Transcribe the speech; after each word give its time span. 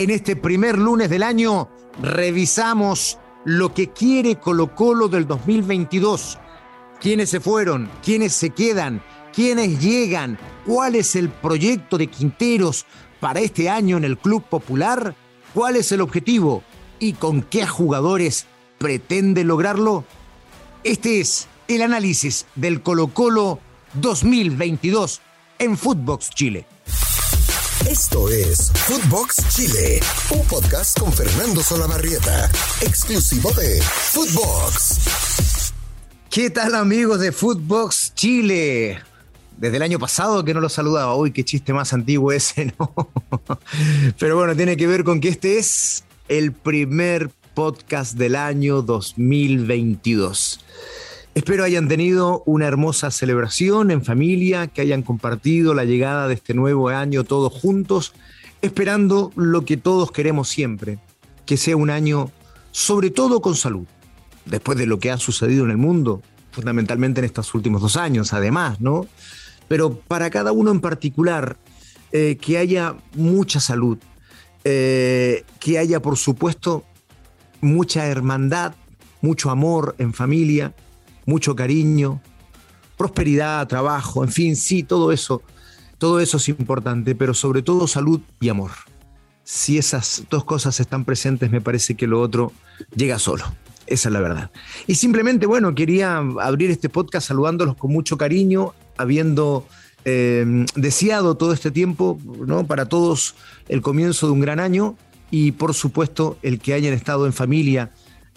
En 0.00 0.08
este 0.08 0.34
primer 0.34 0.78
lunes 0.78 1.10
del 1.10 1.22
año 1.22 1.68
revisamos 2.00 3.18
lo 3.44 3.74
que 3.74 3.90
quiere 3.90 4.36
Colo 4.36 4.74
Colo 4.74 5.08
del 5.08 5.26
2022. 5.26 6.38
¿Quiénes 6.98 7.28
se 7.28 7.38
fueron? 7.38 7.90
¿Quiénes 8.02 8.32
se 8.32 8.48
quedan? 8.48 9.02
¿Quiénes 9.34 9.78
llegan? 9.78 10.38
¿Cuál 10.64 10.94
es 10.94 11.16
el 11.16 11.28
proyecto 11.28 11.98
de 11.98 12.06
Quinteros 12.06 12.86
para 13.20 13.40
este 13.40 13.68
año 13.68 13.98
en 13.98 14.04
el 14.04 14.16
Club 14.16 14.42
Popular? 14.42 15.14
¿Cuál 15.52 15.76
es 15.76 15.92
el 15.92 16.00
objetivo? 16.00 16.62
¿Y 16.98 17.12
con 17.12 17.42
qué 17.42 17.66
jugadores 17.66 18.46
pretende 18.78 19.44
lograrlo? 19.44 20.06
Este 20.82 21.20
es 21.20 21.46
el 21.68 21.82
análisis 21.82 22.46
del 22.54 22.80
Colo 22.80 23.08
Colo 23.08 23.58
2022 23.92 25.20
en 25.58 25.76
Footbox 25.76 26.30
Chile. 26.30 26.64
Esto 27.88 28.28
es 28.28 28.70
Footbox 28.72 29.48
Chile, 29.48 30.00
un 30.30 30.46
podcast 30.46 30.98
con 30.98 31.10
Fernando 31.12 31.62
Solabarrieta, 31.62 32.50
exclusivo 32.82 33.50
de 33.52 33.80
Footbox. 33.80 35.72
¿Qué 36.28 36.50
tal 36.50 36.74
amigos 36.74 37.20
de 37.20 37.32
Footbox 37.32 38.14
Chile? 38.14 39.00
Desde 39.56 39.78
el 39.78 39.82
año 39.82 39.98
pasado 39.98 40.44
que 40.44 40.52
no 40.52 40.60
los 40.60 40.74
saludaba. 40.74 41.16
Uy, 41.16 41.32
qué 41.32 41.42
chiste 41.42 41.72
más 41.72 41.94
antiguo 41.94 42.32
ese, 42.32 42.66
¿no? 42.78 42.92
Pero 44.18 44.36
bueno, 44.36 44.54
tiene 44.54 44.76
que 44.76 44.86
ver 44.86 45.02
con 45.02 45.20
que 45.20 45.30
este 45.30 45.58
es 45.58 46.04
el 46.28 46.52
primer 46.52 47.30
podcast 47.54 48.14
del 48.14 48.36
año 48.36 48.82
2022. 48.82 50.60
Espero 51.40 51.64
hayan 51.64 51.88
tenido 51.88 52.42
una 52.44 52.66
hermosa 52.66 53.10
celebración 53.10 53.90
en 53.90 54.04
familia, 54.04 54.66
que 54.66 54.82
hayan 54.82 55.00
compartido 55.00 55.72
la 55.72 55.86
llegada 55.86 56.28
de 56.28 56.34
este 56.34 56.52
nuevo 56.52 56.90
año 56.90 57.24
todos 57.24 57.50
juntos, 57.50 58.12
esperando 58.60 59.32
lo 59.36 59.64
que 59.64 59.78
todos 59.78 60.12
queremos 60.12 60.50
siempre, 60.50 60.98
que 61.46 61.56
sea 61.56 61.78
un 61.78 61.88
año 61.88 62.30
sobre 62.72 63.08
todo 63.08 63.40
con 63.40 63.56
salud, 63.56 63.86
después 64.44 64.76
de 64.76 64.84
lo 64.84 64.98
que 64.98 65.10
ha 65.10 65.16
sucedido 65.16 65.64
en 65.64 65.70
el 65.70 65.78
mundo, 65.78 66.20
fundamentalmente 66.50 67.20
en 67.20 67.24
estos 67.24 67.54
últimos 67.54 67.80
dos 67.80 67.96
años, 67.96 68.34
además, 68.34 68.78
¿no? 68.82 69.06
Pero 69.66 69.94
para 69.94 70.28
cada 70.28 70.52
uno 70.52 70.70
en 70.70 70.82
particular, 70.82 71.56
eh, 72.12 72.36
que 72.38 72.58
haya 72.58 72.96
mucha 73.14 73.60
salud, 73.60 73.96
eh, 74.64 75.44
que 75.58 75.78
haya, 75.78 76.02
por 76.02 76.18
supuesto, 76.18 76.84
mucha 77.62 78.08
hermandad, 78.08 78.74
mucho 79.22 79.48
amor 79.48 79.94
en 79.96 80.12
familia, 80.12 80.74
mucho 81.26 81.54
cariño, 81.54 82.20
prosperidad, 82.96 83.66
trabajo, 83.66 84.24
en 84.24 84.30
fin, 84.30 84.56
sí, 84.56 84.82
todo 84.82 85.12
eso, 85.12 85.42
todo 85.98 86.20
eso 86.20 86.36
es 86.36 86.48
importante, 86.48 87.14
pero 87.14 87.34
sobre 87.34 87.62
todo 87.62 87.86
salud 87.86 88.20
y 88.40 88.48
amor. 88.48 88.70
Si 89.42 89.78
esas 89.78 90.24
dos 90.30 90.44
cosas 90.44 90.78
están 90.80 91.04
presentes, 91.04 91.50
me 91.50 91.60
parece 91.60 91.94
que 91.94 92.06
lo 92.06 92.20
otro 92.20 92.52
llega 92.94 93.18
solo. 93.18 93.44
Esa 93.86 94.08
es 94.08 94.12
la 94.12 94.20
verdad. 94.20 94.50
Y 94.86 94.94
simplemente, 94.94 95.46
bueno, 95.46 95.74
quería 95.74 96.18
abrir 96.18 96.70
este 96.70 96.88
podcast 96.88 97.26
saludándolos 97.26 97.74
con 97.76 97.90
mucho 97.90 98.16
cariño, 98.16 98.72
habiendo 98.96 99.66
eh, 100.04 100.64
deseado 100.76 101.36
todo 101.36 101.52
este 101.52 101.70
tiempo, 101.70 102.18
¿no? 102.46 102.66
Para 102.66 102.86
todos 102.86 103.34
el 103.68 103.82
comienzo 103.82 104.26
de 104.26 104.32
un 104.32 104.40
gran 104.40 104.60
año 104.60 104.96
y, 105.30 105.52
por 105.52 105.74
supuesto, 105.74 106.38
el 106.42 106.60
que 106.60 106.74
hayan 106.74 106.94
estado 106.94 107.26
en 107.26 107.32
familia 107.32 107.90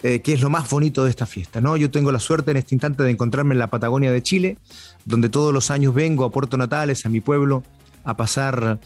eh, 0.06 0.20
que 0.20 0.34
es 0.34 0.42
lo 0.42 0.50
más 0.50 0.68
bonito 0.68 1.02
de 1.02 1.08
esta 1.08 1.24
fiesta. 1.24 1.62
¿no? 1.62 1.78
Yo 1.78 1.90
tengo 1.90 2.12
la 2.12 2.18
suerte 2.18 2.50
en 2.50 2.58
este 2.58 2.74
instante 2.74 3.02
de 3.02 3.10
encontrarme 3.10 3.54
en 3.54 3.58
la 3.58 3.68
Patagonia 3.68 4.12
de 4.12 4.22
Chile, 4.22 4.58
donde 5.06 5.30
todos 5.30 5.50
los 5.50 5.70
años 5.70 5.94
vengo 5.94 6.26
a 6.26 6.30
Puerto 6.30 6.58
Natales, 6.58 7.06
a 7.06 7.08
mi 7.08 7.22
pueblo, 7.22 7.62
a 8.04 8.14
pasar 8.14 8.78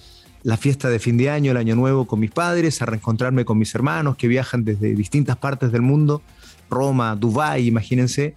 la 0.44 0.56
fiesta 0.56 0.88
de 0.88 1.00
fin 1.00 1.16
de 1.16 1.28
año, 1.28 1.50
el 1.50 1.56
año 1.56 1.74
nuevo 1.74 2.06
con 2.06 2.20
mis 2.20 2.30
padres, 2.30 2.80
a 2.82 2.86
reencontrarme 2.86 3.44
con 3.44 3.58
mis 3.58 3.74
hermanos 3.74 4.16
que 4.16 4.28
viajan 4.28 4.64
desde 4.64 4.94
distintas 4.94 5.36
partes 5.36 5.72
del 5.72 5.82
mundo, 5.82 6.22
Roma, 6.70 7.16
Dubái, 7.16 7.66
imagínense, 7.66 8.36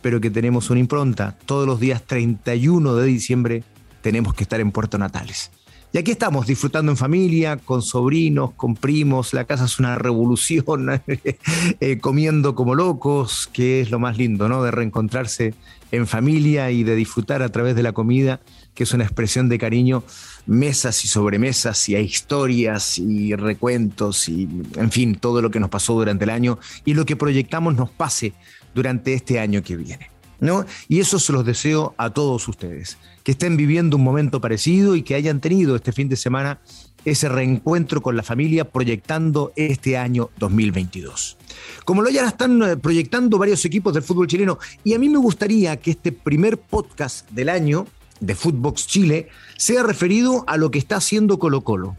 pero 0.00 0.20
que 0.20 0.30
tenemos 0.30 0.70
una 0.70 0.78
impronta. 0.78 1.36
Todos 1.46 1.66
los 1.66 1.80
días 1.80 2.04
31 2.06 2.94
de 2.94 3.06
diciembre 3.06 3.64
tenemos 4.02 4.34
que 4.34 4.44
estar 4.44 4.60
en 4.60 4.70
Puerto 4.70 4.98
Natales. 4.98 5.50
Y 5.92 5.98
aquí 5.98 6.12
estamos 6.12 6.46
disfrutando 6.46 6.92
en 6.92 6.96
familia, 6.96 7.56
con 7.56 7.82
sobrinos, 7.82 8.52
con 8.52 8.76
primos, 8.76 9.34
la 9.34 9.44
casa 9.44 9.64
es 9.64 9.80
una 9.80 9.96
revolución, 9.96 11.02
eh, 11.80 11.98
comiendo 11.98 12.54
como 12.54 12.76
locos, 12.76 13.50
que 13.52 13.80
es 13.80 13.90
lo 13.90 13.98
más 13.98 14.16
lindo, 14.16 14.48
¿no? 14.48 14.62
De 14.62 14.70
reencontrarse 14.70 15.52
en 15.90 16.06
familia 16.06 16.70
y 16.70 16.84
de 16.84 16.94
disfrutar 16.94 17.42
a 17.42 17.48
través 17.48 17.74
de 17.74 17.82
la 17.82 17.92
comida, 17.92 18.40
que 18.72 18.84
es 18.84 18.94
una 18.94 19.02
expresión 19.02 19.48
de 19.48 19.58
cariño, 19.58 20.04
mesas 20.46 21.04
y 21.04 21.08
sobremesas, 21.08 21.88
y 21.88 21.96
hay 21.96 22.04
historias 22.04 22.96
y 22.98 23.34
recuentos, 23.34 24.28
y 24.28 24.48
en 24.76 24.92
fin, 24.92 25.16
todo 25.16 25.42
lo 25.42 25.50
que 25.50 25.58
nos 25.58 25.70
pasó 25.70 25.94
durante 25.94 26.22
el 26.22 26.30
año 26.30 26.60
y 26.84 26.94
lo 26.94 27.04
que 27.04 27.16
proyectamos 27.16 27.74
nos 27.74 27.90
pase 27.90 28.32
durante 28.76 29.14
este 29.14 29.40
año 29.40 29.60
que 29.64 29.76
viene. 29.76 30.19
¿No? 30.40 30.66
Y 30.88 31.00
eso 31.00 31.18
se 31.18 31.32
los 31.32 31.44
deseo 31.44 31.94
a 31.96 32.10
todos 32.10 32.48
ustedes, 32.48 32.98
que 33.22 33.32
estén 33.32 33.56
viviendo 33.56 33.96
un 33.96 34.04
momento 34.04 34.40
parecido 34.40 34.96
y 34.96 35.02
que 35.02 35.14
hayan 35.14 35.40
tenido 35.40 35.76
este 35.76 35.92
fin 35.92 36.08
de 36.08 36.16
semana 36.16 36.60
ese 37.04 37.28
reencuentro 37.28 38.02
con 38.02 38.16
la 38.16 38.22
familia 38.22 38.64
proyectando 38.64 39.52
este 39.56 39.96
año 39.96 40.30
2022. 40.38 41.36
Como 41.84 42.02
lo 42.02 42.10
ya 42.10 42.28
están 42.28 42.62
eh, 42.62 42.76
proyectando 42.76 43.38
varios 43.38 43.64
equipos 43.64 43.94
del 43.94 44.02
fútbol 44.02 44.26
chileno, 44.26 44.58
y 44.84 44.94
a 44.94 44.98
mí 44.98 45.08
me 45.08 45.18
gustaría 45.18 45.76
que 45.78 45.92
este 45.92 46.12
primer 46.12 46.58
podcast 46.58 47.28
del 47.30 47.48
año 47.48 47.86
de 48.20 48.34
Footbox 48.34 48.86
Chile 48.86 49.28
sea 49.56 49.82
referido 49.82 50.44
a 50.46 50.56
lo 50.56 50.70
que 50.70 50.78
está 50.78 50.96
haciendo 50.96 51.38
Colo 51.38 51.62
Colo, 51.62 51.96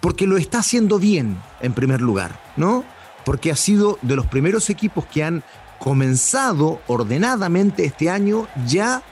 porque 0.00 0.26
lo 0.26 0.36
está 0.36 0.58
haciendo 0.58 0.98
bien 0.98 1.36
en 1.60 1.72
primer 1.72 2.00
lugar, 2.00 2.40
¿no? 2.56 2.84
Porque 3.24 3.50
ha 3.50 3.56
sido 3.56 3.98
de 4.02 4.16
los 4.16 4.26
primeros 4.26 4.70
equipos 4.70 5.06
que 5.06 5.24
han 5.24 5.42
comenzado 5.84 6.80
ordenadamente 6.86 7.84
este 7.84 8.08
año 8.08 8.48
ya 8.66 9.02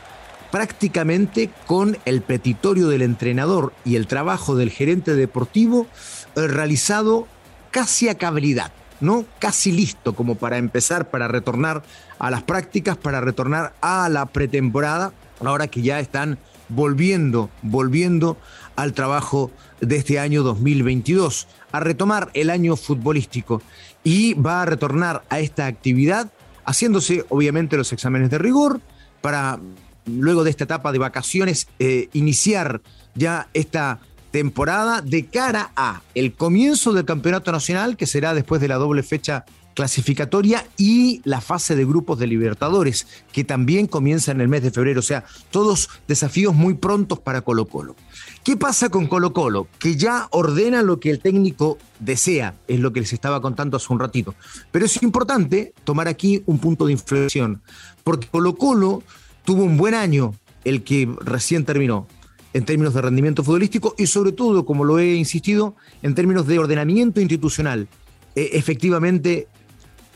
prácticamente 0.50 1.50
con 1.66 1.98
el 2.06 2.22
petitorio 2.22 2.88
del 2.88 3.02
entrenador 3.02 3.74
y 3.84 3.96
el 3.96 4.06
trabajo 4.06 4.56
del 4.56 4.70
gerente 4.70 5.14
deportivo 5.14 5.86
eh, 6.34 6.46
realizado 6.46 7.28
casi 7.70 8.08
a 8.08 8.16
cabalidad, 8.16 8.72
¿no? 9.02 9.26
Casi 9.38 9.70
listo 9.70 10.14
como 10.14 10.36
para 10.36 10.56
empezar, 10.56 11.10
para 11.10 11.28
retornar 11.28 11.82
a 12.18 12.30
las 12.30 12.42
prácticas, 12.42 12.96
para 12.96 13.20
retornar 13.20 13.74
a 13.82 14.08
la 14.08 14.24
pretemporada, 14.24 15.12
ahora 15.44 15.66
que 15.66 15.82
ya 15.82 16.00
están 16.00 16.38
volviendo, 16.70 17.50
volviendo 17.60 18.38
al 18.76 18.94
trabajo 18.94 19.50
de 19.82 19.96
este 19.96 20.18
año 20.18 20.42
2022, 20.42 21.48
a 21.70 21.80
retomar 21.80 22.30
el 22.32 22.48
año 22.48 22.76
futbolístico 22.76 23.60
y 24.04 24.32
va 24.32 24.62
a 24.62 24.64
retornar 24.64 25.22
a 25.28 25.38
esta 25.40 25.66
actividad 25.66 26.32
haciéndose 26.64 27.24
obviamente 27.28 27.76
los 27.76 27.92
exámenes 27.92 28.30
de 28.30 28.38
rigor 28.38 28.80
para 29.20 29.58
luego 30.06 30.44
de 30.44 30.50
esta 30.50 30.64
etapa 30.64 30.92
de 30.92 30.98
vacaciones 30.98 31.68
eh, 31.78 32.08
iniciar 32.12 32.82
ya 33.14 33.48
esta 33.54 34.00
temporada 34.30 35.02
de 35.02 35.26
cara 35.26 35.72
a 35.76 36.02
el 36.14 36.32
comienzo 36.32 36.92
del 36.92 37.04
campeonato 37.04 37.52
nacional 37.52 37.96
que 37.96 38.06
será 38.06 38.34
después 38.34 38.60
de 38.60 38.68
la 38.68 38.76
doble 38.76 39.02
fecha 39.02 39.44
clasificatoria 39.74 40.66
y 40.76 41.20
la 41.24 41.40
fase 41.40 41.76
de 41.76 41.84
grupos 41.84 42.18
de 42.18 42.26
Libertadores, 42.26 43.06
que 43.32 43.44
también 43.44 43.86
comienza 43.86 44.32
en 44.32 44.40
el 44.40 44.48
mes 44.48 44.62
de 44.62 44.70
febrero. 44.70 45.00
O 45.00 45.02
sea, 45.02 45.24
todos 45.50 45.88
desafíos 46.06 46.54
muy 46.54 46.74
prontos 46.74 47.18
para 47.18 47.40
Colo 47.42 47.66
Colo. 47.66 47.96
¿Qué 48.44 48.56
pasa 48.56 48.88
con 48.88 49.06
Colo 49.06 49.32
Colo? 49.32 49.68
Que 49.78 49.94
ya 49.94 50.26
ordena 50.32 50.82
lo 50.82 50.98
que 50.98 51.10
el 51.10 51.20
técnico 51.20 51.78
desea, 52.00 52.56
es 52.66 52.80
lo 52.80 52.92
que 52.92 52.98
les 52.98 53.12
estaba 53.12 53.40
contando 53.40 53.76
hace 53.76 53.92
un 53.92 54.00
ratito. 54.00 54.34
Pero 54.72 54.84
es 54.84 55.00
importante 55.00 55.72
tomar 55.84 56.08
aquí 56.08 56.42
un 56.46 56.58
punto 56.58 56.86
de 56.86 56.92
inflexión, 56.92 57.62
porque 58.02 58.26
Colo 58.26 58.56
Colo 58.56 59.04
tuvo 59.44 59.62
un 59.62 59.76
buen 59.76 59.94
año, 59.94 60.34
el 60.64 60.82
que 60.82 61.08
recién 61.20 61.64
terminó, 61.64 62.08
en 62.52 62.64
términos 62.64 62.94
de 62.94 63.02
rendimiento 63.02 63.44
futbolístico 63.44 63.94
y 63.96 64.08
sobre 64.08 64.32
todo, 64.32 64.66
como 64.66 64.84
lo 64.84 64.98
he 64.98 65.14
insistido, 65.14 65.76
en 66.02 66.16
términos 66.16 66.48
de 66.48 66.58
ordenamiento 66.58 67.20
institucional. 67.20 67.86
E, 68.34 68.50
efectivamente, 68.54 69.46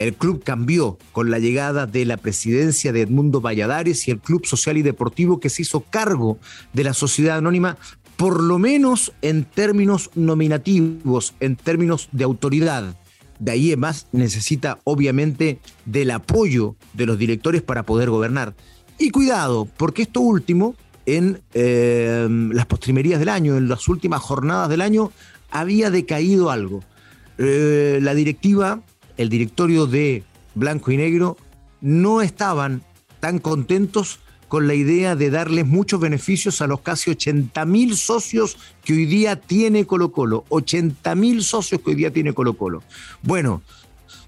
el 0.00 0.14
club 0.14 0.42
cambió 0.42 0.98
con 1.12 1.30
la 1.30 1.38
llegada 1.38 1.86
de 1.86 2.04
la 2.04 2.16
presidencia 2.16 2.92
de 2.92 3.02
Edmundo 3.02 3.40
Valladares 3.40 4.08
y 4.08 4.10
el 4.10 4.18
Club 4.18 4.46
Social 4.46 4.76
y 4.76 4.82
Deportivo 4.82 5.38
que 5.38 5.48
se 5.48 5.62
hizo 5.62 5.80
cargo 5.80 6.38
de 6.72 6.82
la 6.82 6.92
sociedad 6.92 7.38
anónima, 7.38 7.78
por 8.16 8.42
lo 8.42 8.58
menos 8.58 9.12
en 9.22 9.44
términos 9.44 10.10
nominativos, 10.14 11.34
en 11.40 11.56
términos 11.56 12.08
de 12.12 12.24
autoridad. 12.24 12.96
De 13.38 13.52
ahí 13.52 13.72
en 13.72 13.80
más 13.80 14.06
necesita 14.12 14.78
obviamente 14.84 15.60
del 15.84 16.10
apoyo 16.10 16.76
de 16.94 17.06
los 17.06 17.18
directores 17.18 17.62
para 17.62 17.82
poder 17.82 18.08
gobernar. 18.08 18.54
Y 18.98 19.10
cuidado, 19.10 19.68
porque 19.76 20.02
esto 20.02 20.20
último, 20.20 20.74
en 21.04 21.42
eh, 21.52 22.26
las 22.52 22.66
postrimerías 22.66 23.20
del 23.20 23.28
año, 23.28 23.56
en 23.56 23.68
las 23.68 23.88
últimas 23.88 24.22
jornadas 24.22 24.70
del 24.70 24.80
año, 24.80 25.12
había 25.50 25.90
decaído 25.90 26.50
algo. 26.50 26.82
Eh, 27.38 27.98
la 28.00 28.14
directiva 28.14 28.82
el 29.16 29.28
directorio 29.28 29.86
de 29.86 30.24
Blanco 30.54 30.90
y 30.90 30.96
Negro 30.96 31.36
no 31.80 32.22
estaban 32.22 32.82
tan 33.20 33.38
contentos 33.38 34.20
con 34.48 34.66
la 34.66 34.74
idea 34.74 35.16
de 35.16 35.30
darles 35.30 35.66
muchos 35.66 36.00
beneficios 36.00 36.60
a 36.60 36.66
los 36.66 36.80
casi 36.80 37.10
80 37.10 37.64
mil 37.64 37.96
socios 37.96 38.56
que 38.84 38.92
hoy 38.92 39.06
día 39.06 39.36
tiene 39.36 39.86
Colo 39.86 40.12
Colo. 40.12 40.44
80 40.48 41.14
mil 41.14 41.42
socios 41.42 41.80
que 41.80 41.90
hoy 41.90 41.96
día 41.96 42.12
tiene 42.12 42.32
Colo 42.32 42.54
Colo. 42.54 42.82
Bueno, 43.22 43.62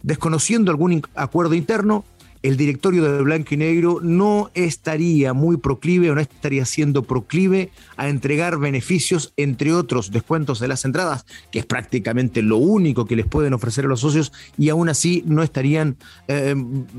desconociendo 0.02 0.70
algún 0.70 1.02
acuerdo 1.14 1.54
interno, 1.54 2.04
el 2.42 2.56
directorio 2.56 3.02
de 3.02 3.22
Blanco 3.22 3.54
y 3.54 3.56
Negro 3.56 3.98
no 4.00 4.50
estaría 4.54 5.32
muy 5.32 5.56
proclive 5.56 6.10
o 6.10 6.14
no 6.14 6.20
estaría 6.20 6.64
siendo 6.64 7.02
proclive 7.02 7.70
a 7.96 8.08
entregar 8.08 8.58
beneficios, 8.58 9.32
entre 9.36 9.72
otros 9.72 10.12
descuentos 10.12 10.60
de 10.60 10.68
las 10.68 10.84
entradas, 10.84 11.26
que 11.50 11.58
es 11.58 11.66
prácticamente 11.66 12.42
lo 12.42 12.58
único 12.58 13.06
que 13.06 13.16
les 13.16 13.26
pueden 13.26 13.54
ofrecer 13.54 13.86
a 13.86 13.88
los 13.88 14.00
socios, 14.00 14.32
y 14.56 14.68
aún 14.68 14.88
así 14.88 15.24
no 15.26 15.42
estarían 15.42 15.96
eh, 16.28 16.54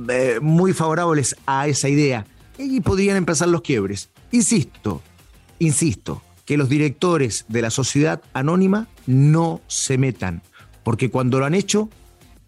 eh, 0.09 0.39
muy 0.41 0.73
favorables 0.73 1.35
a 1.45 1.67
esa 1.67 1.87
idea. 1.87 2.25
Y 2.61 2.81
podrían 2.81 3.15
empezar 3.15 3.47
los 3.47 3.61
quiebres. 3.61 4.09
Insisto, 4.31 5.01
insisto, 5.59 6.21
que 6.43 6.57
los 6.57 6.67
directores 6.67 7.45
de 7.47 7.61
la 7.61 7.69
sociedad 7.69 8.21
anónima 8.33 8.89
no 9.07 9.61
se 9.67 9.97
metan, 9.97 10.41
porque 10.83 11.09
cuando 11.09 11.39
lo 11.39 11.45
han 11.45 11.55
hecho, 11.55 11.89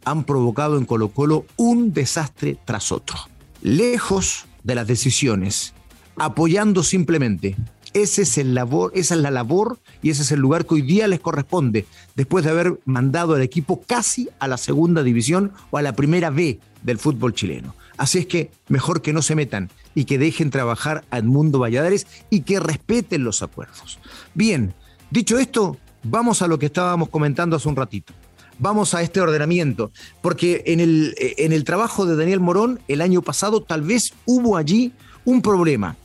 han 0.03 0.25
provocado 0.25 0.77
en 0.77 0.83
Colo 0.83 1.09
Colo 1.09 1.45
un 1.55 1.93
desastre 1.93 2.57
tras 2.65 2.91
otro. 2.91 3.15
Lejos 3.61 4.47
de 4.63 4.75
las 4.75 4.85
decisiones, 4.85 5.73
apoyando 6.17 6.83
simplemente. 6.83 7.55
Ese 7.93 8.23
es 8.23 8.37
el 8.37 8.53
labor, 8.53 8.91
esa 8.95 9.15
es 9.15 9.21
la 9.21 9.31
labor 9.31 9.79
y 10.01 10.09
ese 10.09 10.23
es 10.23 10.31
el 10.33 10.41
lugar 10.41 10.65
que 10.65 10.75
hoy 10.75 10.81
día 10.81 11.07
les 11.07 11.21
corresponde, 11.21 11.85
después 12.15 12.43
de 12.43 12.51
haber 12.51 12.79
mandado 12.83 13.35
al 13.35 13.41
equipo 13.41 13.81
casi 13.81 14.29
a 14.39 14.49
la 14.49 14.57
segunda 14.57 15.03
división 15.03 15.53
o 15.69 15.77
a 15.77 15.81
la 15.81 15.95
primera 15.95 16.29
B 16.31 16.59
del 16.83 16.97
fútbol 16.97 17.33
chileno. 17.33 17.75
Así 18.01 18.17
es 18.17 18.25
que 18.25 18.49
mejor 18.67 19.03
que 19.03 19.13
no 19.13 19.21
se 19.21 19.35
metan 19.35 19.69
y 19.93 20.05
que 20.05 20.17
dejen 20.17 20.49
trabajar 20.49 21.03
a 21.11 21.19
Edmundo 21.19 21.59
Valladares 21.59 22.07
y 22.31 22.41
que 22.41 22.59
respeten 22.59 23.23
los 23.23 23.43
acuerdos. 23.43 23.99
Bien, 24.33 24.73
dicho 25.11 25.37
esto, 25.37 25.77
vamos 26.01 26.41
a 26.41 26.47
lo 26.47 26.57
que 26.57 26.65
estábamos 26.65 27.09
comentando 27.09 27.55
hace 27.55 27.69
un 27.69 27.75
ratito 27.75 28.11
vamos 28.57 28.93
a 28.93 29.01
este 29.01 29.21
ordenamiento, 29.21 29.91
porque 30.21 30.63
en 30.67 30.79
el, 30.79 31.15
en 31.17 31.51
el 31.51 31.63
trabajo 31.63 32.05
de 32.05 32.15
Daniel 32.15 32.39
Morón 32.39 32.79
el 32.87 33.01
año 33.01 33.21
pasado 33.21 33.61
tal 33.61 33.81
vez 33.81 34.13
hubo 34.25 34.55
allí 34.57 34.93
un 35.25 35.41
problema. 35.41 35.95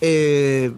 Eh, 0.00 0.72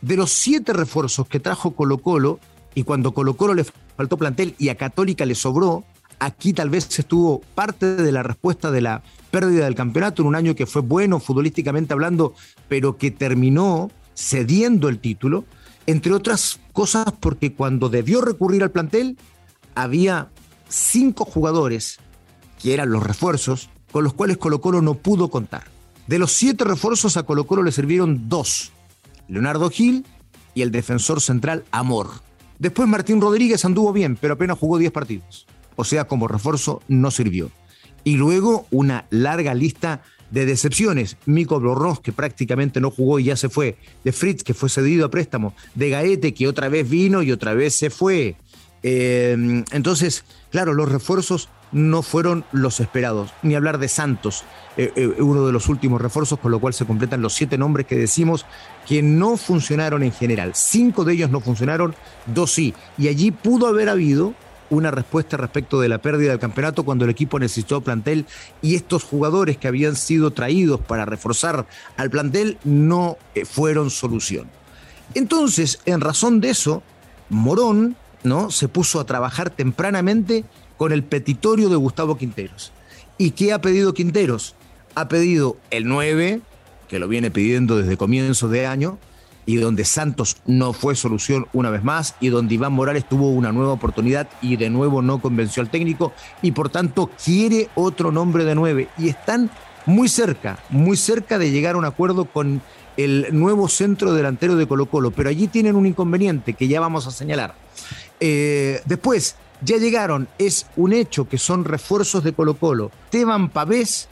de 0.00 0.16
los 0.16 0.30
siete 0.30 0.72
refuerzos 0.72 1.28
que 1.28 1.40
trajo 1.40 1.74
Colo 1.74 1.98
Colo, 1.98 2.38
y 2.74 2.82
cuando 2.82 3.14
Colo 3.14 3.34
Colo 3.34 3.54
le 3.54 3.64
faltó 3.96 4.16
plantel 4.16 4.54
y 4.58 4.68
a 4.68 4.76
Católica 4.76 5.24
le 5.26 5.34
sobró, 5.36 5.84
aquí 6.18 6.52
tal 6.52 6.70
vez 6.70 6.98
estuvo 6.98 7.40
parte 7.54 7.94
de 7.94 8.12
la 8.12 8.22
respuesta 8.22 8.70
de 8.70 8.80
la 8.80 9.02
pérdida 9.34 9.64
del 9.64 9.74
campeonato 9.74 10.22
en 10.22 10.28
un 10.28 10.36
año 10.36 10.54
que 10.54 10.64
fue 10.64 10.80
bueno 10.80 11.18
futbolísticamente 11.18 11.92
hablando, 11.92 12.34
pero 12.68 12.96
que 12.98 13.10
terminó 13.10 13.90
cediendo 14.14 14.88
el 14.88 15.00
título, 15.00 15.44
entre 15.88 16.12
otras 16.12 16.60
cosas 16.72 17.06
porque 17.18 17.52
cuando 17.52 17.88
debió 17.88 18.20
recurrir 18.20 18.62
al 18.62 18.70
plantel 18.70 19.18
había 19.74 20.30
cinco 20.68 21.24
jugadores, 21.24 21.98
que 22.62 22.74
eran 22.74 22.92
los 22.92 23.02
refuerzos, 23.02 23.70
con 23.90 24.04
los 24.04 24.14
cuales 24.14 24.38
Colo 24.38 24.60
Colo 24.60 24.80
no 24.82 24.94
pudo 24.94 25.30
contar. 25.30 25.64
De 26.06 26.20
los 26.20 26.30
siete 26.30 26.62
refuerzos 26.62 27.16
a 27.16 27.24
Colo 27.24 27.44
Colo 27.48 27.64
le 27.64 27.72
sirvieron 27.72 28.28
dos, 28.28 28.70
Leonardo 29.26 29.68
Gil 29.68 30.06
y 30.54 30.62
el 30.62 30.70
defensor 30.70 31.20
central 31.20 31.64
Amor. 31.72 32.08
Después 32.60 32.88
Martín 32.88 33.20
Rodríguez 33.20 33.64
anduvo 33.64 33.92
bien, 33.92 34.16
pero 34.16 34.34
apenas 34.34 34.60
jugó 34.60 34.78
10 34.78 34.92
partidos. 34.92 35.48
O 35.74 35.82
sea, 35.82 36.04
como 36.06 36.28
refuerzo 36.28 36.82
no 36.86 37.10
sirvió. 37.10 37.50
Y 38.04 38.16
luego 38.16 38.66
una 38.70 39.06
larga 39.10 39.54
lista 39.54 40.02
de 40.30 40.46
decepciones. 40.46 41.16
Mico 41.26 41.60
Blorros, 41.60 42.00
que 42.00 42.12
prácticamente 42.12 42.80
no 42.80 42.90
jugó 42.90 43.18
y 43.18 43.24
ya 43.24 43.36
se 43.36 43.48
fue. 43.48 43.76
De 44.02 44.12
Fritz, 44.12 44.42
que 44.42 44.54
fue 44.54 44.68
cedido 44.68 45.06
a 45.06 45.10
préstamo. 45.10 45.54
De 45.74 45.90
Gaete, 45.90 46.34
que 46.34 46.48
otra 46.48 46.68
vez 46.68 46.88
vino 46.88 47.22
y 47.22 47.32
otra 47.32 47.54
vez 47.54 47.74
se 47.74 47.90
fue. 47.90 48.36
Eh, 48.82 49.64
entonces, 49.70 50.24
claro, 50.50 50.74
los 50.74 50.90
refuerzos 50.90 51.48
no 51.72 52.02
fueron 52.02 52.44
los 52.52 52.80
esperados. 52.80 53.32
Ni 53.42 53.54
hablar 53.54 53.78
de 53.78 53.88
Santos, 53.88 54.44
eh, 54.76 54.92
eh, 54.94 55.06
uno 55.20 55.46
de 55.46 55.52
los 55.52 55.68
últimos 55.68 56.00
refuerzos, 56.00 56.38
con 56.38 56.52
lo 56.52 56.60
cual 56.60 56.72
se 56.72 56.86
completan 56.86 57.22
los 57.22 57.34
siete 57.34 57.58
nombres 57.58 57.86
que 57.86 57.96
decimos 57.96 58.46
que 58.86 59.02
no 59.02 59.36
funcionaron 59.36 60.02
en 60.02 60.12
general. 60.12 60.52
Cinco 60.54 61.04
de 61.04 61.14
ellos 61.14 61.30
no 61.30 61.40
funcionaron, 61.40 61.94
dos 62.26 62.52
sí. 62.52 62.74
Y 62.96 63.08
allí 63.08 63.30
pudo 63.30 63.66
haber 63.66 63.88
habido 63.88 64.34
una 64.70 64.90
respuesta 64.90 65.36
respecto 65.36 65.80
de 65.80 65.88
la 65.88 65.98
pérdida 65.98 66.30
del 66.30 66.38
campeonato 66.38 66.84
cuando 66.84 67.04
el 67.04 67.10
equipo 67.10 67.38
necesitó 67.38 67.80
plantel 67.80 68.26
y 68.62 68.74
estos 68.74 69.04
jugadores 69.04 69.56
que 69.56 69.68
habían 69.68 69.96
sido 69.96 70.30
traídos 70.32 70.80
para 70.80 71.04
reforzar 71.04 71.66
al 71.96 72.10
plantel 72.10 72.58
no 72.64 73.18
fueron 73.44 73.90
solución. 73.90 74.48
Entonces, 75.14 75.80
en 75.84 76.00
razón 76.00 76.40
de 76.40 76.50
eso, 76.50 76.82
Morón 77.28 77.96
¿no? 78.24 78.50
Se 78.50 78.68
puso 78.68 78.98
a 78.98 79.04
trabajar 79.04 79.50
tempranamente 79.50 80.44
con 80.76 80.90
el 80.92 81.04
petitorio 81.04 81.68
de 81.68 81.76
Gustavo 81.76 82.16
Quinteros. 82.16 82.72
¿Y 83.18 83.30
qué 83.30 83.52
ha 83.52 83.60
pedido 83.60 83.94
Quinteros? 83.94 84.56
Ha 84.96 85.08
pedido 85.08 85.56
el 85.70 85.86
9, 85.86 86.40
que 86.88 86.98
lo 86.98 87.06
viene 87.06 87.30
pidiendo 87.30 87.76
desde 87.76 87.96
comienzos 87.96 88.50
de 88.50 88.66
año, 88.66 88.98
y 89.46 89.56
donde 89.56 89.84
Santos 89.84 90.36
no 90.46 90.72
fue 90.72 90.94
solución 90.94 91.46
una 91.52 91.70
vez 91.70 91.84
más, 91.84 92.14
y 92.20 92.28
donde 92.28 92.54
Iván 92.54 92.72
Morales 92.72 93.08
tuvo 93.08 93.30
una 93.30 93.52
nueva 93.52 93.72
oportunidad 93.72 94.28
y 94.42 94.56
de 94.56 94.70
nuevo 94.70 95.02
no 95.02 95.20
convenció 95.20 95.62
al 95.62 95.70
técnico, 95.70 96.12
y 96.42 96.52
por 96.52 96.68
tanto 96.68 97.10
quiere 97.22 97.68
otro 97.74 98.12
nombre 98.12 98.44
de 98.44 98.54
9. 98.54 98.88
Y 98.98 99.08
están 99.08 99.50
muy 99.86 100.08
cerca, 100.08 100.58
muy 100.70 100.96
cerca 100.96 101.38
de 101.38 101.50
llegar 101.50 101.74
a 101.74 101.78
un 101.78 101.84
acuerdo 101.84 102.24
con 102.26 102.62
el 102.96 103.28
nuevo 103.32 103.68
centro 103.68 104.12
delantero 104.12 104.56
de 104.56 104.66
Colo 104.66 104.86
Colo, 104.86 105.10
pero 105.10 105.28
allí 105.28 105.48
tienen 105.48 105.76
un 105.76 105.86
inconveniente 105.86 106.54
que 106.54 106.68
ya 106.68 106.80
vamos 106.80 107.06
a 107.06 107.10
señalar. 107.10 107.54
Eh, 108.20 108.80
después, 108.84 109.36
ya 109.62 109.76
llegaron, 109.78 110.28
es 110.38 110.66
un 110.76 110.92
hecho 110.92 111.28
que 111.28 111.38
son 111.38 111.64
refuerzos 111.64 112.22
de 112.24 112.32
Colo 112.32 112.54
Colo. 112.54 112.90
Teban 113.10 113.50
Pavés, 113.50 114.08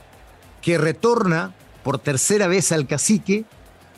que 0.61 0.79
retorna 0.79 1.55
por 1.83 1.99
tercera 1.99 2.47
vez 2.47 2.73
al 2.73 2.87
cacique 2.87 3.45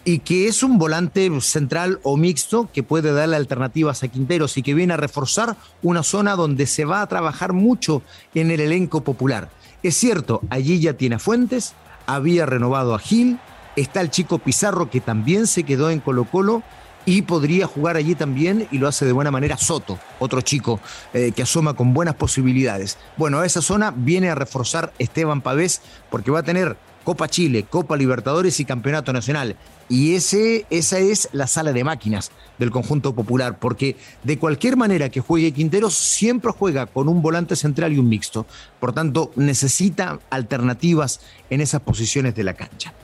y 0.05 0.19
que 0.19 0.49
es 0.49 0.63
un 0.63 0.79
volante 0.79 1.31
central 1.41 1.99
o 2.03 2.17
mixto 2.17 2.69
que 2.73 2.83
puede 2.83 3.13
darle 3.13 3.37
alternativas 3.37 4.03
a 4.03 4.09
Quinteros 4.09 4.57
y 4.57 4.63
que 4.63 4.75
viene 4.75 4.95
a 4.95 4.99
reforzar 4.99 5.57
una 5.83 6.03
zona 6.03 6.37
donde 6.37 6.67
se 6.67 6.85
va 6.85 7.01
a 7.01 7.07
trabajar 7.07 7.53
mucho 7.53 8.03
en 8.35 8.51
el 8.51 8.61
elenco 8.61 9.03
popular. 9.03 9.49
Es 9.83 9.97
cierto, 9.97 10.43
allí 10.51 10.81
ya 10.81 10.95
tiene 10.95 11.19
Fuentes, 11.19 11.75
había 12.07 12.47
renovado 12.47 12.95
a 12.95 12.99
Gil, 12.99 13.39
está 13.77 14.01
el 14.01 14.11
chico 14.11 14.39
Pizarro 14.39 14.91
que 14.91 15.01
también 15.01 15.47
se 15.47 15.65
quedó 15.65 15.91
en 15.91 16.01
Colo 16.01 16.25
Colo 16.25 16.63
y 17.07 17.23
podría 17.23 17.67
jugar 17.67 17.97
allí 17.97 18.15
también 18.15 18.67
y 18.71 18.79
lo 18.79 18.89
hace 18.89 19.05
de 19.05 19.13
buena 19.13 19.31
manera 19.31 19.57
Soto, 19.57 19.99
otro 20.19 20.41
chico 20.41 20.81
eh, 21.13 21.33
que 21.33 21.43
asoma 21.43 21.75
con 21.75 21.93
buenas 21.93 22.15
posibilidades. 22.15 22.99
Bueno, 23.17 23.41
a 23.41 23.47
esa 23.47 23.63
zona 23.63 23.93
viene 23.95 24.31
a 24.31 24.35
reforzar 24.35 24.93
Esteban 24.99 25.43
Pavés 25.43 25.83
porque 26.11 26.31
va 26.31 26.41
a 26.41 26.45
tener 26.45 26.77
Copa 27.05 27.29
Chile, 27.29 27.65
Copa 27.69 27.97
Libertadores 27.97 28.59
y 28.59 28.65
Campeonato 28.65 29.13
Nacional. 29.13 29.57
Y 29.89 30.15
ese, 30.15 30.67
esa 30.71 30.99
es 30.99 31.29
la 31.33 31.47
sala 31.47 31.73
de 31.73 31.85
máquinas 31.85 32.33
del 32.59 32.71
conjunto 32.71 33.15
popular, 33.15 33.59
porque 33.59 33.97
de 34.23 34.39
cualquier 34.39 34.77
manera 34.77 35.11
que 35.11 35.21
juegue 35.21 35.53
Quinteros, 35.53 35.95
siempre 35.95 36.51
juega 36.51 36.87
con 36.87 37.09
un 37.09 37.23
volante 37.23 37.55
central 37.55 37.93
y 37.93 37.99
un 37.99 38.09
mixto. 38.09 38.47
Por 38.81 38.93
tanto, 38.93 39.31
necesita 39.37 40.19
alternativas 40.31 41.21
en 41.51 41.61
esas 41.61 41.83
posiciones 41.83 42.35
de 42.35 42.45
la 42.45 42.55
cancha. 42.55 42.95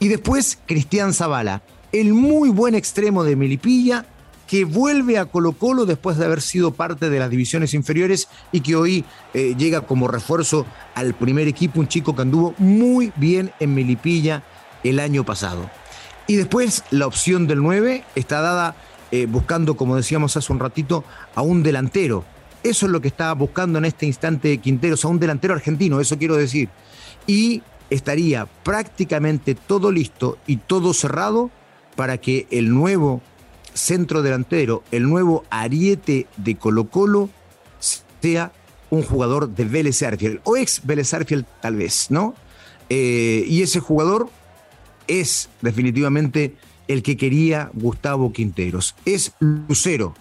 Y 0.00 0.08
después, 0.08 0.58
Cristian 0.66 1.12
Zavala 1.12 1.62
el 1.92 2.14
muy 2.14 2.48
buen 2.48 2.74
extremo 2.74 3.22
de 3.22 3.36
Melipilla, 3.36 4.06
que 4.52 4.66
vuelve 4.66 5.16
a 5.16 5.24
Colo 5.24 5.54
Colo 5.54 5.86
después 5.86 6.18
de 6.18 6.26
haber 6.26 6.42
sido 6.42 6.74
parte 6.74 7.08
de 7.08 7.18
las 7.18 7.30
divisiones 7.30 7.72
inferiores 7.72 8.28
y 8.52 8.60
que 8.60 8.76
hoy 8.76 9.02
eh, 9.32 9.54
llega 9.56 9.80
como 9.80 10.08
refuerzo 10.08 10.66
al 10.94 11.14
primer 11.14 11.48
equipo, 11.48 11.80
un 11.80 11.88
chico 11.88 12.14
que 12.14 12.20
anduvo 12.20 12.54
muy 12.58 13.14
bien 13.16 13.50
en 13.60 13.74
Melipilla 13.74 14.42
el 14.84 15.00
año 15.00 15.24
pasado. 15.24 15.70
Y 16.26 16.36
después 16.36 16.84
la 16.90 17.06
opción 17.06 17.46
del 17.46 17.62
9 17.62 18.04
está 18.14 18.42
dada 18.42 18.76
eh, 19.10 19.24
buscando, 19.24 19.74
como 19.78 19.96
decíamos 19.96 20.36
hace 20.36 20.52
un 20.52 20.60
ratito, 20.60 21.02
a 21.34 21.40
un 21.40 21.62
delantero. 21.62 22.22
Eso 22.62 22.84
es 22.84 22.92
lo 22.92 23.00
que 23.00 23.08
está 23.08 23.32
buscando 23.32 23.78
en 23.78 23.86
este 23.86 24.04
instante 24.04 24.58
Quinteros, 24.58 25.02
a 25.06 25.08
un 25.08 25.18
delantero 25.18 25.54
argentino, 25.54 25.98
eso 25.98 26.18
quiero 26.18 26.36
decir. 26.36 26.68
Y 27.26 27.62
estaría 27.88 28.44
prácticamente 28.64 29.54
todo 29.54 29.90
listo 29.90 30.36
y 30.46 30.58
todo 30.58 30.92
cerrado 30.92 31.50
para 31.96 32.18
que 32.18 32.46
el 32.50 32.68
nuevo 32.68 33.22
centro 33.74 34.22
delantero, 34.22 34.82
el 34.90 35.08
nuevo 35.08 35.44
ariete 35.50 36.26
de 36.36 36.56
Colo 36.56 36.88
Colo, 36.88 37.30
sea 38.20 38.52
un 38.90 39.02
jugador 39.02 39.48
de 39.48 39.64
Vélez 39.64 40.02
Arfield, 40.02 40.40
o 40.44 40.56
ex 40.56 40.82
Vélez 40.84 41.12
Arfield 41.14 41.46
tal 41.60 41.76
vez, 41.76 42.10
¿no? 42.10 42.34
Eh, 42.88 43.44
y 43.48 43.62
ese 43.62 43.80
jugador 43.80 44.28
es 45.08 45.48
definitivamente 45.62 46.54
el 46.88 47.02
que 47.02 47.16
quería 47.16 47.70
Gustavo 47.72 48.32
Quinteros. 48.32 48.94
Es 49.04 49.32
Lucero, 49.40 50.14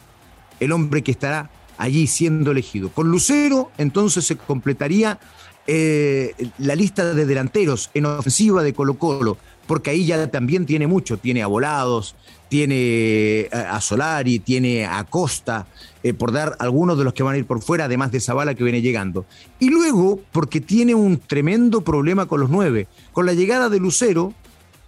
el 0.60 0.72
hombre 0.72 1.04
que 1.04 1.12
estará 1.12 1.52
allí 1.78 2.08
siendo 2.08 2.52
elegido. 2.52 2.90
Con 2.90 3.10
Lucero 3.10 3.72
entonces 3.78 4.26
se 4.26 4.38
completaría 4.38 5.20
eh, 5.68 6.34
la 6.58 6.76
lista 6.76 7.14
de 7.14 7.26
delanteros 7.26 7.90
en 7.94 8.06
ofensiva 8.06 8.64
de 8.64 8.74
Colo 8.74 8.96
Colo 8.96 9.38
porque 9.72 9.92
ahí 9.92 10.06
ya 10.06 10.30
también 10.30 10.66
tiene 10.66 10.86
mucho, 10.86 11.16
tiene 11.16 11.42
a 11.42 11.48
Volados, 11.48 12.14
tiene 12.50 12.76
eh, 12.76 13.50
a 13.54 13.80
Solari, 13.80 14.40
tiene 14.40 14.86
a 14.86 15.02
Costa, 15.06 15.66
eh, 16.04 16.14
por 16.14 16.34
dar 16.34 16.58
algunos 16.60 16.98
de 16.98 17.06
los 17.06 17.14
que 17.14 17.24
van 17.24 17.36
a 17.36 17.38
ir 17.38 17.46
por 17.46 17.62
fuera, 17.62 17.86
además 17.86 18.12
de 18.12 18.20
Zavala 18.20 18.54
que 18.54 18.66
viene 18.66 18.82
llegando. 18.82 19.26
Y 19.60 19.70
luego, 19.70 20.20
porque 20.34 20.60
tiene 20.60 20.94
un 20.94 21.20
tremendo 21.20 21.86
problema 21.86 22.26
con 22.26 22.42
los 22.42 22.50
nueve. 22.50 22.90
Con 23.14 23.26
la 23.26 23.32
llegada 23.32 23.70
de 23.70 23.80
Lucero, 23.80 24.34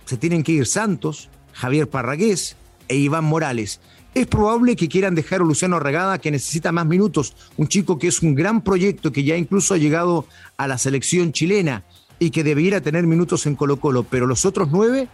se 0.04 0.18
tienen 0.18 0.44
que 0.44 0.52
ir 0.52 0.66
Santos, 0.66 1.30
Javier 1.54 1.90
Parragués 1.90 2.58
e 2.90 2.98
Iván 2.98 3.24
Morales. 3.24 3.80
Es 4.13 4.28
probable 4.28 4.75
que 4.75 4.90
quieran 4.90 5.16
dejar 5.16 5.40
a 5.40 5.46
Luciano 5.46 5.80
Regada, 5.80 6.18
que 6.18 6.30
necesita 6.30 6.74
más 6.74 6.88
minutos, 6.88 7.38
un 7.56 7.70
chico 7.70 7.98
que 7.98 8.10
es 8.10 8.22
un 8.22 8.36
gran 8.36 8.62
proyecto, 8.62 9.13
que 9.13 9.24
ya 9.24 9.38
incluso 9.38 9.75
ha 9.75 9.78
llegado 9.78 10.28
a 10.58 10.68
la 10.68 10.78
selección 10.78 11.32
chilena 11.32 11.86
y 12.24 12.32
que 12.32 12.46
debiera 12.46 12.80
tener 12.80 13.06
minutos 13.06 13.46
en 13.48 13.56
Colo 13.56 13.82
Colo, 13.82 14.03
pero 14.03 14.27
los 14.27 14.46
otros 14.46 14.70
nueve 14.72 15.10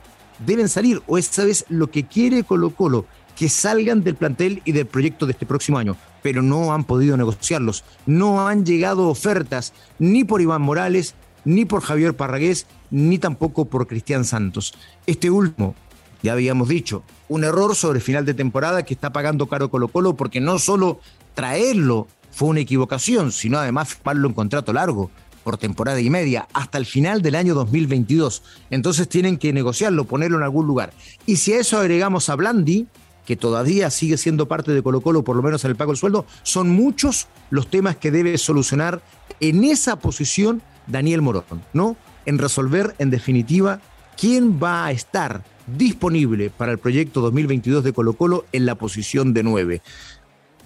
deben 0.45 0.69
salir, 0.69 1.01
o 1.07 1.17
esta 1.17 1.43
vez 1.43 1.65
lo 1.67 1.89
que 1.89 2.05
quiere 2.05 2.43
Colo 2.43 2.69
Colo, 2.69 3.05
que 3.35 3.49
salgan 3.49 4.03
del 4.03 4.15
plantel 4.15 4.61
y 4.63 4.73
del 4.73 4.85
proyecto 4.85 5.25
de 5.25 5.31
este 5.31 5.47
próximo 5.47 5.79
año, 5.79 5.97
pero 6.21 6.43
no 6.43 6.71
han 6.71 6.83
podido 6.83 7.17
negociarlos, 7.17 7.83
no 8.05 8.47
han 8.47 8.63
llegado 8.63 9.07
ofertas 9.07 9.73
ni 9.97 10.23
por 10.23 10.39
Iván 10.39 10.61
Morales, 10.61 11.15
ni 11.45 11.65
por 11.65 11.81
Javier 11.81 12.15
Parragués, 12.15 12.67
ni 12.91 13.17
tampoco 13.17 13.65
por 13.65 13.87
Cristian 13.87 14.23
Santos. 14.23 14.75
Este 15.07 15.31
último, 15.31 15.73
ya 16.21 16.33
habíamos 16.33 16.67
dicho, 16.67 17.01
un 17.27 17.43
error 17.43 17.75
sobre 17.75 18.01
final 18.01 18.23
de 18.23 18.35
temporada 18.35 18.83
que 18.83 18.93
está 18.93 19.11
pagando 19.11 19.47
caro 19.47 19.71
Colo 19.71 19.87
Colo 19.87 20.15
porque 20.15 20.41
no 20.41 20.59
solo 20.59 20.99
traerlo 21.33 22.07
fue 22.29 22.49
una 22.49 22.59
equivocación, 22.59 23.31
sino 23.31 23.57
además 23.57 23.95
firmarlo 23.95 24.27
en 24.27 24.35
contrato 24.35 24.73
largo 24.73 25.09
por 25.43 25.57
temporada 25.57 25.99
y 25.99 26.09
media 26.09 26.47
hasta 26.53 26.77
el 26.77 26.85
final 26.85 27.21
del 27.21 27.35
año 27.35 27.53
2022. 27.55 28.43
Entonces 28.69 29.07
tienen 29.07 29.37
que 29.37 29.53
negociarlo, 29.53 30.05
ponerlo 30.05 30.37
en 30.37 30.43
algún 30.43 30.67
lugar. 30.67 30.93
Y 31.25 31.37
si 31.37 31.53
a 31.53 31.59
eso 31.59 31.77
agregamos 31.79 32.29
a 32.29 32.35
Blandi, 32.35 32.87
que 33.25 33.35
todavía 33.35 33.91
sigue 33.91 34.17
siendo 34.17 34.47
parte 34.47 34.71
de 34.71 34.81
Colo 34.81 35.01
Colo, 35.01 35.23
por 35.23 35.35
lo 35.35 35.43
menos 35.43 35.63
en 35.63 35.71
el 35.71 35.77
pago 35.77 35.91
del 35.91 35.99
sueldo, 35.99 36.25
son 36.41 36.69
muchos 36.69 37.27
los 37.51 37.67
temas 37.67 37.95
que 37.95 38.09
debe 38.09 38.37
solucionar 38.39 39.03
en 39.39 39.63
esa 39.63 39.97
posición 39.97 40.63
Daniel 40.87 41.21
Morón, 41.21 41.45
¿no? 41.73 41.95
En 42.25 42.39
resolver 42.39 42.95
en 42.97 43.11
definitiva 43.11 43.81
quién 44.17 44.59
va 44.61 44.85
a 44.85 44.91
estar 44.91 45.43
disponible 45.77 46.49
para 46.49 46.71
el 46.71 46.79
proyecto 46.79 47.21
2022 47.21 47.83
de 47.83 47.93
Colo 47.93 48.13
Colo 48.13 48.45
en 48.51 48.65
la 48.65 48.75
posición 48.75 49.33
de 49.33 49.43
9. 49.43 49.81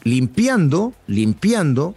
Limpiando, 0.04 0.94
limpiando 1.08 1.96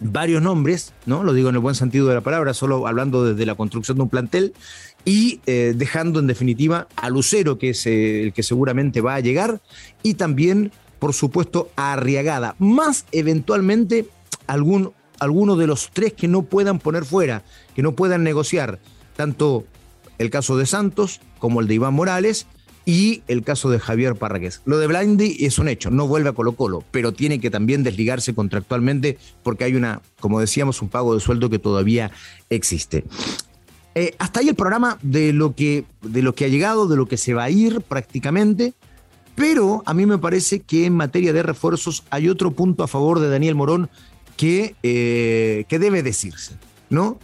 varios 0.00 0.42
nombres, 0.42 0.92
¿no? 1.06 1.24
Lo 1.24 1.32
digo 1.32 1.48
en 1.48 1.56
el 1.56 1.60
buen 1.60 1.74
sentido 1.74 2.06
de 2.06 2.14
la 2.14 2.20
palabra, 2.20 2.54
solo 2.54 2.86
hablando 2.86 3.24
desde 3.24 3.46
la 3.46 3.54
construcción 3.54 3.96
de 3.96 4.04
un 4.04 4.08
plantel 4.08 4.54
y 5.04 5.40
eh, 5.46 5.74
dejando 5.76 6.20
en 6.20 6.26
definitiva 6.26 6.88
a 6.96 7.10
Lucero, 7.10 7.58
que 7.58 7.70
es 7.70 7.86
eh, 7.86 8.24
el 8.24 8.32
que 8.32 8.42
seguramente 8.42 9.00
va 9.00 9.14
a 9.14 9.20
llegar, 9.20 9.60
y 10.02 10.14
también, 10.14 10.72
por 10.98 11.14
supuesto, 11.14 11.70
a 11.76 11.94
Arriagada, 11.94 12.54
más 12.58 13.06
eventualmente 13.12 14.06
algún, 14.46 14.92
alguno 15.18 15.56
de 15.56 15.66
los 15.66 15.90
tres 15.92 16.12
que 16.12 16.28
no 16.28 16.42
puedan 16.42 16.78
poner 16.78 17.04
fuera, 17.04 17.42
que 17.74 17.82
no 17.82 17.92
puedan 17.92 18.22
negociar, 18.22 18.78
tanto 19.16 19.64
el 20.18 20.30
caso 20.30 20.56
de 20.56 20.66
Santos 20.66 21.20
como 21.38 21.60
el 21.60 21.68
de 21.68 21.74
Iván 21.74 21.94
Morales, 21.94 22.46
y 22.88 23.22
el 23.28 23.42
caso 23.42 23.68
de 23.68 23.78
Javier 23.78 24.14
Parragués. 24.14 24.62
Lo 24.64 24.78
de 24.78 24.86
Blindy 24.86 25.44
es 25.44 25.58
un 25.58 25.68
hecho, 25.68 25.90
no 25.90 26.08
vuelve 26.08 26.30
a 26.30 26.32
Colo 26.32 26.52
Colo, 26.52 26.82
pero 26.90 27.12
tiene 27.12 27.38
que 27.38 27.50
también 27.50 27.82
desligarse 27.82 28.34
contractualmente 28.34 29.18
porque 29.42 29.64
hay 29.64 29.74
una, 29.74 30.00
como 30.20 30.40
decíamos, 30.40 30.80
un 30.80 30.88
pago 30.88 31.12
de 31.12 31.20
sueldo 31.20 31.50
que 31.50 31.58
todavía 31.58 32.10
existe. 32.48 33.04
Eh, 33.94 34.14
hasta 34.18 34.40
ahí 34.40 34.48
el 34.48 34.54
programa 34.54 34.96
de 35.02 35.34
lo, 35.34 35.54
que, 35.54 35.84
de 36.00 36.22
lo 36.22 36.34
que 36.34 36.46
ha 36.46 36.48
llegado, 36.48 36.88
de 36.88 36.96
lo 36.96 37.04
que 37.04 37.18
se 37.18 37.34
va 37.34 37.44
a 37.44 37.50
ir 37.50 37.82
prácticamente, 37.82 38.72
pero 39.34 39.82
a 39.84 39.92
mí 39.92 40.06
me 40.06 40.16
parece 40.16 40.60
que 40.60 40.86
en 40.86 40.94
materia 40.94 41.34
de 41.34 41.42
refuerzos 41.42 42.04
hay 42.08 42.30
otro 42.30 42.52
punto 42.52 42.84
a 42.84 42.88
favor 42.88 43.20
de 43.20 43.28
Daniel 43.28 43.54
Morón 43.54 43.90
que, 44.38 44.76
eh, 44.82 45.66
que 45.68 45.78
debe 45.78 46.02
decirse, 46.02 46.56
¿no? 46.88 47.18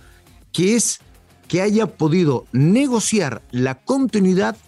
Que 0.53 0.77
es 0.77 1.01
que 1.49 1.63
haya 1.63 1.87
podido 1.87 2.45
negociar 2.53 3.41
la 3.51 3.77
continuidad 3.77 4.59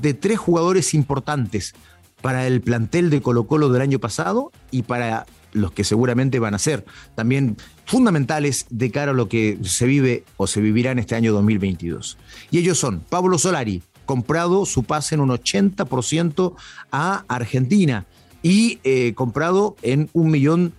de 0.00 0.14
tres 0.14 0.38
jugadores 0.38 0.94
importantes 0.94 1.74
para 2.22 2.46
el 2.46 2.60
plantel 2.60 3.10
de 3.10 3.20
Colo 3.20 3.46
Colo 3.46 3.68
del 3.68 3.82
año 3.82 3.98
pasado 3.98 4.50
y 4.70 4.82
para 4.82 5.26
los 5.52 5.72
que 5.72 5.84
seguramente 5.84 6.38
van 6.38 6.54
a 6.54 6.58
ser 6.58 6.84
también 7.14 7.56
fundamentales 7.86 8.66
de 8.70 8.90
cara 8.90 9.12
a 9.12 9.14
lo 9.14 9.28
que 9.28 9.58
se 9.62 9.86
vive 9.86 10.24
o 10.36 10.46
se 10.46 10.60
vivirá 10.60 10.90
en 10.90 10.98
este 10.98 11.14
año 11.14 11.32
2022. 11.32 12.18
Y 12.50 12.58
ellos 12.58 12.78
son 12.78 13.00
Pablo 13.00 13.38
Solari, 13.38 13.82
comprado 14.04 14.66
su 14.66 14.84
pase 14.84 15.14
en 15.14 15.20
un 15.20 15.30
80% 15.30 16.54
a 16.90 17.24
Argentina 17.28 18.06
y 18.42 18.78
eh, 18.84 19.14
comprado 19.14 19.76
en 19.82 20.10
un 20.12 20.30
millón 20.30 20.74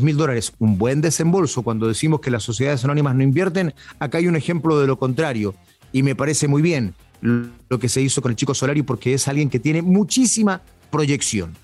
mil 0.00 0.16
dólares, 0.16 0.52
un 0.58 0.78
buen 0.78 1.00
desembolso. 1.00 1.62
Cuando 1.62 1.88
decimos 1.88 2.20
que 2.20 2.30
las 2.30 2.44
sociedades 2.44 2.84
anónimas 2.84 3.16
no 3.16 3.22
invierten, 3.22 3.74
acá 3.98 4.18
hay 4.18 4.28
un 4.28 4.36
ejemplo 4.36 4.78
de 4.78 4.86
lo 4.86 4.98
contrario 4.98 5.54
y 5.92 6.02
me 6.02 6.14
parece 6.14 6.48
muy 6.48 6.62
bien 6.62 6.94
lo 7.20 7.78
que 7.78 7.88
se 7.88 8.00
hizo 8.00 8.22
con 8.22 8.30
el 8.30 8.36
chico 8.36 8.54
Solari 8.54 8.82
porque 8.82 9.14
es 9.14 9.28
alguien 9.28 9.50
que 9.50 9.58
tiene 9.58 9.82
muchísima 9.82 10.62
proyección. 10.90 11.56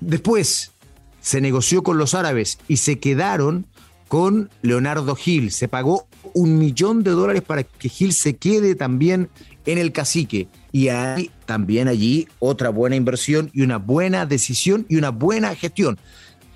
Después 0.00 0.72
se 1.20 1.40
negoció 1.40 1.82
con 1.82 1.98
los 1.98 2.14
árabes 2.14 2.58
y 2.68 2.78
se 2.78 2.98
quedaron 2.98 3.66
con 4.08 4.50
Leonardo 4.60 5.14
Gil. 5.14 5.52
Se 5.52 5.68
pagó 5.68 6.06
un 6.34 6.58
millón 6.58 7.02
de 7.02 7.12
dólares 7.12 7.42
para 7.42 7.62
que 7.62 7.88
Gil 7.88 8.12
se 8.12 8.36
quede 8.36 8.74
también 8.74 9.30
en 9.64 9.78
el 9.78 9.92
cacique. 9.92 10.48
Y 10.70 10.88
hay 10.88 11.30
también 11.46 11.88
allí 11.88 12.28
otra 12.38 12.70
buena 12.70 12.96
inversión 12.96 13.50
y 13.54 13.62
una 13.62 13.78
buena 13.78 14.26
decisión 14.26 14.86
y 14.88 14.96
una 14.96 15.10
buena 15.10 15.54
gestión. 15.54 15.98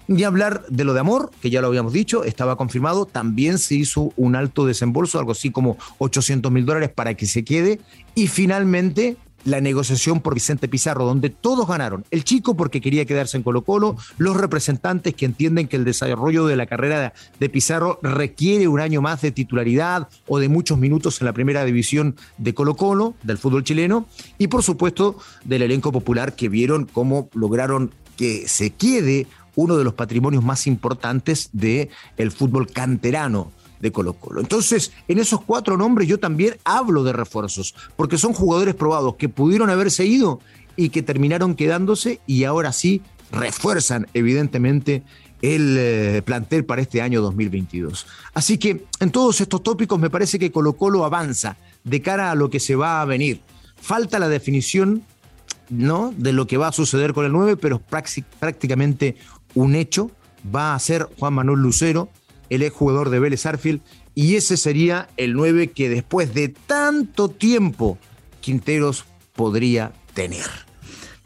Ni 0.08 0.22
hablar 0.25 0.64
de 0.68 0.84
lo 0.84 0.94
de 0.94 1.00
amor, 1.00 1.30
que 1.40 1.50
ya 1.50 1.60
lo 1.60 1.68
habíamos 1.68 1.92
dicho, 1.92 2.25
estaba 2.25 2.56
confirmado, 2.56 3.06
también 3.06 3.58
se 3.58 3.75
hizo 3.75 4.12
un 4.16 4.36
alto 4.36 4.66
desembolso, 4.66 5.18
algo 5.18 5.32
así 5.32 5.50
como 5.50 5.76
800 5.98 6.50
mil 6.52 6.64
dólares 6.64 6.90
para 6.94 7.14
que 7.14 7.26
se 7.26 7.44
quede. 7.44 7.80
Y 8.14 8.28
finalmente 8.28 9.16
la 9.46 9.60
negociación 9.60 10.20
por 10.20 10.34
Vicente 10.34 10.68
Pizarro, 10.68 11.06
donde 11.06 11.30
todos 11.30 11.66
ganaron. 11.66 12.04
El 12.10 12.25
chico 12.25 12.56
porque 12.56 12.80
quería 12.80 13.06
quedarse 13.06 13.36
en 13.36 13.42
Colo 13.42 13.62
Colo, 13.62 13.96
los 14.18 14.36
representantes 14.36 15.14
que 15.14 15.25
entienden 15.25 15.68
que 15.68 15.76
el 15.76 15.84
desarrollo 15.84 16.46
de 16.46 16.56
la 16.56 16.66
carrera 16.66 17.14
de 17.38 17.48
Pizarro 17.48 17.98
requiere 18.02 18.68
un 18.68 18.80
año 18.80 19.00
más 19.00 19.22
de 19.22 19.30
titularidad 19.30 20.08
o 20.26 20.40
de 20.40 20.48
muchos 20.48 20.78
minutos 20.78 21.20
en 21.20 21.26
la 21.26 21.32
primera 21.32 21.64
división 21.64 22.16
de 22.38 22.54
Colo 22.54 22.75
Colo, 22.75 23.14
del 23.22 23.38
fútbol 23.38 23.62
chileno, 23.62 24.06
y 24.36 24.48
por 24.48 24.64
supuesto 24.64 25.16
del 25.44 25.62
elenco 25.62 25.92
popular 25.92 26.34
que 26.34 26.48
vieron 26.48 26.84
cómo 26.84 27.30
lograron 27.32 27.92
que 28.16 28.48
se 28.48 28.70
quede 28.70 29.26
uno 29.56 29.76
de 29.76 29.82
los 29.82 29.94
patrimonios 29.94 30.44
más 30.44 30.68
importantes 30.68 31.50
del 31.52 31.90
el 32.16 32.30
fútbol 32.30 32.70
canterano 32.70 33.50
de 33.80 33.90
Colo 33.90 34.14
Colo. 34.14 34.40
Entonces, 34.40 34.92
en 35.08 35.18
esos 35.18 35.42
cuatro 35.42 35.76
nombres 35.76 36.08
yo 36.08 36.18
también 36.18 36.56
hablo 36.64 37.02
de 37.02 37.12
refuerzos, 37.12 37.75
porque 37.96 38.18
son 38.18 38.32
jugadores 38.32 38.75
probados 38.75 39.16
que 39.16 39.28
pudieron 39.28 39.68
haberse 39.68 40.06
ido 40.06 40.40
y 40.76 40.90
que 40.90 41.02
terminaron 41.02 41.54
quedándose 41.54 42.20
y 42.26 42.44
ahora 42.44 42.72
sí 42.72 43.02
refuerzan 43.32 44.06
evidentemente 44.14 45.02
el 45.42 45.76
eh, 45.78 46.22
plantel 46.25 46.64
para 46.64 46.82
este 46.82 47.02
año 47.02 47.20
2022. 47.22 48.06
Así 48.34 48.58
que 48.58 48.84
en 49.00 49.10
todos 49.10 49.40
estos 49.40 49.62
tópicos 49.62 49.98
me 49.98 50.10
parece 50.10 50.38
que 50.38 50.50
Colo 50.50 50.75
Colo 50.75 51.04
avanza 51.04 51.56
de 51.84 52.02
cara 52.02 52.30
a 52.30 52.34
lo 52.34 52.50
que 52.50 52.60
se 52.60 52.76
va 52.76 53.00
a 53.00 53.04
venir. 53.04 53.40
Falta 53.76 54.18
la 54.18 54.28
definición 54.28 55.02
¿no? 55.68 56.14
de 56.16 56.32
lo 56.32 56.46
que 56.46 56.56
va 56.56 56.68
a 56.68 56.72
suceder 56.72 57.12
con 57.12 57.25
el 57.25 57.32
9, 57.32 57.56
pero 57.56 57.80
prácticamente 57.80 59.16
un 59.56 59.75
hecho, 59.75 60.12
va 60.54 60.75
a 60.75 60.78
ser 60.78 61.08
Juan 61.18 61.34
Manuel 61.34 61.60
Lucero, 61.60 62.10
el 62.50 62.62
ex 62.62 62.76
jugador 62.76 63.10
de 63.10 63.18
Vélez 63.18 63.46
Arfield, 63.46 63.80
y 64.14 64.36
ese 64.36 64.56
sería 64.56 65.08
el 65.16 65.32
9 65.32 65.72
que 65.72 65.88
después 65.88 66.32
de 66.32 66.48
tanto 66.48 67.28
tiempo 67.28 67.98
Quinteros 68.40 69.06
podría 69.34 69.92
tener. 70.14 70.46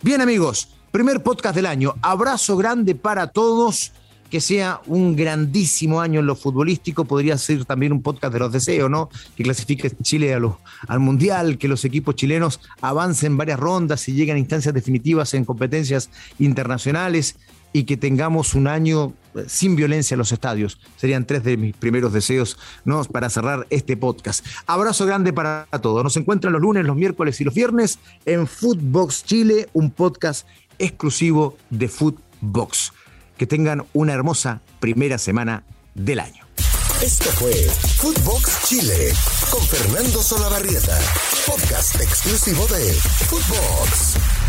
Bien 0.01 0.21
amigos, 0.21 0.71
primer 0.91 1.23
podcast 1.23 1.55
del 1.55 1.67
año, 1.67 1.95
abrazo 2.03 2.57
grande 2.57 2.95
para 2.95 3.27
todos, 3.27 3.93
que 4.31 4.41
sea 4.41 4.81
un 4.87 5.17
grandísimo 5.17 6.01
año 6.01 6.21
en 6.21 6.27
lo 6.27 6.37
futbolístico, 6.37 7.05
podría 7.05 7.37
ser 7.37 7.65
también 7.65 7.93
un 7.93 8.01
podcast 8.01 8.33
de 8.33 8.39
los 8.39 8.53
deseos, 8.53 8.89
¿no? 8.89 9.11
Que 9.37 9.43
clasifique 9.43 9.91
Chile 10.03 10.33
al 10.33 11.01
Mundial, 11.01 11.59
que 11.59 11.67
los 11.67 11.85
equipos 11.85 12.15
chilenos 12.15 12.61
avancen 12.81 13.37
varias 13.37 13.59
rondas 13.59 14.09
y 14.09 14.13
lleguen 14.13 14.37
a 14.37 14.39
instancias 14.39 14.73
definitivas 14.73 15.35
en 15.35 15.45
competencias 15.45 16.11
internacionales 16.39 17.37
y 17.73 17.85
que 17.85 17.97
tengamos 17.97 18.55
un 18.55 18.67
año 18.67 19.13
eh, 19.35 19.45
sin 19.47 19.77
violencia 19.77 20.15
en 20.15 20.19
los 20.19 20.33
estadios. 20.33 20.79
Serían 20.97 21.27
tres 21.27 21.45
de 21.45 21.57
mis 21.57 21.77
primeros 21.77 22.13
deseos 22.13 22.59
¿no? 22.85 23.03
para 23.05 23.31
cerrar 23.31 23.67
este 23.71 23.97
podcast. 23.97 24.45
Abrazo 24.67 25.07
grande 25.07 25.33
para 25.33 25.67
todos. 25.81 26.03
Nos 26.03 26.17
encuentran 26.17 26.53
los 26.53 26.63
lunes, 26.63 26.85
los 26.85 26.97
miércoles 26.97 27.41
y 27.41 27.45
los 27.45 27.55
viernes 27.55 27.99
en 28.27 28.47
Footbox 28.47 29.25
Chile, 29.25 29.69
un 29.73 29.91
podcast 29.91 30.47
exclusivo 30.79 31.57
de 31.71 31.89
Footbox. 31.89 32.93
Que 33.37 33.47
tengan 33.47 33.85
una 33.93 34.13
hermosa 34.13 34.61
primera 34.81 35.19
semana 35.19 35.65
del 35.95 36.21
año. 36.21 36.45
Esto 37.03 37.31
fue 37.31 37.55
Footbox 37.97 38.69
Chile 38.69 39.15
con 39.51 39.63
Fernando 39.63 40.23
Solabarrieta, 40.23 40.99
podcast 41.47 41.99
exclusivo 41.99 42.67
de 42.67 42.93
Footbox. 42.93 44.40